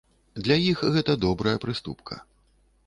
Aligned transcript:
Для 0.47 0.57
іх 0.71 0.81
гэта 0.95 1.17
добрая 1.27 1.55
прыступка. 1.67 2.21